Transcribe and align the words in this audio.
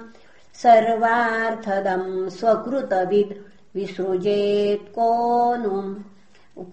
सर्वार्थदम् 0.63 2.11
स्वकृतविद् 2.39 3.39
विसृजेत् 3.77 4.93
को 4.99 5.11
नु 5.63 5.75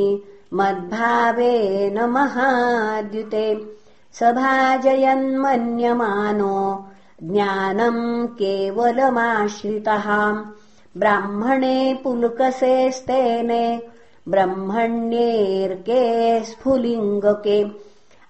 मद्भावेन 0.61 1.97
महाद्युते 2.11 3.47
सभाजयन्मन्यमानो। 4.13 6.89
ज्ञानम् 7.23 8.27
केवलमाश्रितः। 8.27 10.45
ब्राह्मणे 10.97 12.01
पुलुकसेस्तेने 12.05 13.83
ब्रह्मण्येऽर्के 14.29 16.45
स्फुलिङ्गके 16.45 17.65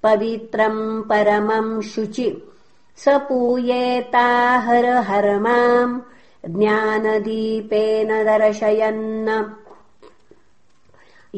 पवित्रम् 0.02 1.02
परमम् 1.10 1.82
शुचि। 1.90 2.28
स 3.02 3.04
पूयेता 3.28 4.28
हर 4.66 4.86
हर्माम् 5.08 6.00
ज्ञानदीपेन 6.56 8.10
दर्शयन्न 8.24 9.28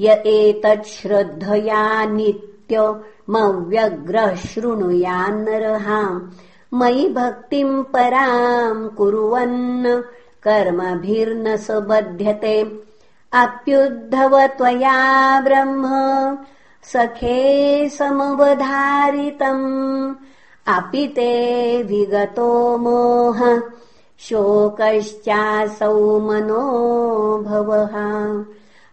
य 0.04 0.06
एतच्छ्रद्धया 0.26 1.82
नित्यमव्यग्रः 2.16 3.24
शृणुयान्नरहाम् 4.46 6.20
मयि 6.80 7.04
भक्तिम् 7.16 7.84
पराम् 7.92 8.88
कुर्वन् 8.96 9.86
कर्मभिर्न 10.46 11.56
स 11.66 11.68
बध्यते 11.88 12.56
अप्युद्धव 13.42 14.34
त्वया 14.58 14.98
ब्रह्म 15.44 15.84
सखे 16.92 17.38
समवधारितम् 17.98 19.64
अपि 20.76 21.06
ते 21.16 21.32
विगतो 21.88 22.52
मोह 22.84 23.40
शोकश्चासौ 24.28 25.96
मनो 26.28 26.64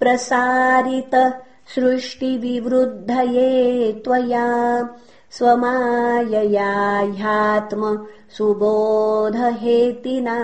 प्रसारित 0.00 1.34
सृष्टिविवृद्धये 1.74 3.52
त्वया 4.04 4.88
स्वमायया 5.30 6.98
ह्यात्म 6.98 8.06
सुबोधहेतिना। 8.38 10.38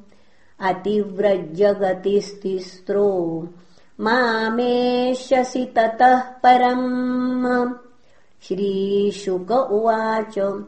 अतिव्रजगतिस्तिस्रो 0.60 3.08
मामेष्यसि 4.02 5.74
ततः 5.76 6.20
परम्। 6.20 7.74
श्रीशुक 8.44 9.52
उवाच 9.52 10.64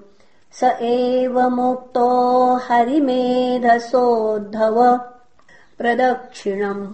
स 0.54 0.78
एव 0.82 1.50
मुक्तो 1.50 2.56
हरिमेधसोद्धव। 2.56 5.00
प्रदक्षिणम् 5.78 6.88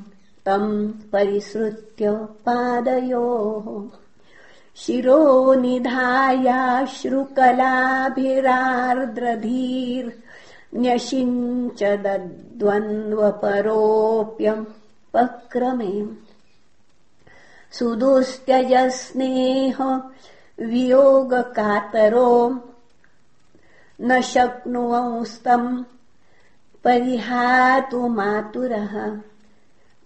तम् 0.45 1.11
परिसृत्य 1.11 2.11
पादयोः। 2.11 3.97
शिरो 4.75 5.53
दद्वन्द्वपरोऽप्यम् 11.83 14.65
पक्रमे 15.13 16.28
सुदुस्त्यजस्नेह 17.71 20.01
वियोगकातरो। 20.59 22.61
न 24.01 24.21
शक्नुवंस्तम् 24.21 25.83
परिहातु 26.83 28.07
मातुरः। 28.07 29.21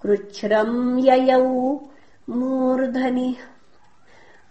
कृच्छ्रम् 0.02 1.00
ययौ 1.00 1.80
मूर्धनि 2.30 3.36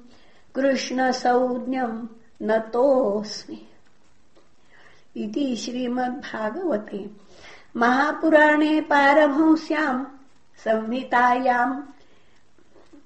कृष्णसंज्ञम् 0.55 2.07
नतोऽस्मि। 2.43 3.69
इति 5.17 5.57
श्रीमद्भागवते। 5.57 7.11
महापुराणे 7.77 8.81
पारभंस्याम् 8.81 10.05
संहितायाम् 10.59 11.83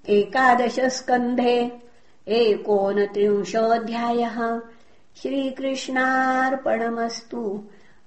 एकादशस्कन्धे 0.08 1.82
एकोनत्रिंशोऽध्यायः। 2.28 4.60
श्रीकृष्णार्पणमस्तु 5.16 7.64